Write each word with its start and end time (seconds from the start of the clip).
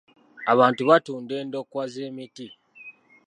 Abantu 0.51 0.81
batunda 0.89 1.33
endokwa 1.41 1.83
z'emiti. 1.93 2.47